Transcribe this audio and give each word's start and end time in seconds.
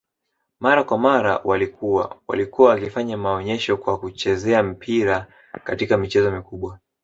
mara 0.59 0.83
kwa 0.83 0.97
mara 0.97 1.37
walikua 1.37 2.21
walikua 2.27 2.69
wakifanya 2.69 3.17
maonyesho 3.17 3.77
kwa 3.77 3.99
kuchezea 3.99 4.63
mipira 4.63 5.27
katika 5.63 5.97
michezo 5.97 6.31
mikubwa 6.31 6.79